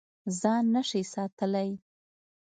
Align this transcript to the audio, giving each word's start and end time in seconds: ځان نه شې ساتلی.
ځان 0.39 0.63
نه 0.73 0.81
شې 0.89 1.01
ساتلی. 1.13 1.69